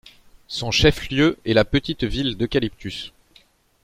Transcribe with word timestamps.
Son 0.47 0.71
chef-lieu 0.71 1.37
est 1.45 1.53
la 1.53 1.63
petite 1.63 2.05
ville 2.05 2.35
d'Eucaliptus. 2.35 3.13